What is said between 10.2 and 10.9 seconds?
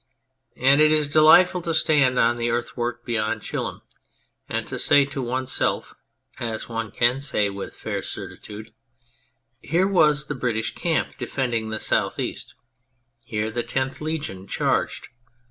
the British